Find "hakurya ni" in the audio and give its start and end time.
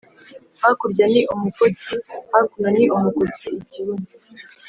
0.61-1.21